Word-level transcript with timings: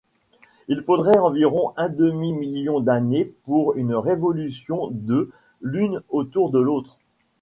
Il 0.67 0.81
faudrait 0.81 1.19
environ 1.19 1.73
un 1.77 1.87
demi-million 1.87 2.79
d'années 2.79 3.31
pour 3.43 3.75
une 3.75 3.93
révolution 3.93 4.87
de 4.91 5.29
l'une 5.61 6.01
autour 6.09 6.49
de 6.49 6.57
l'autre. 6.57 6.97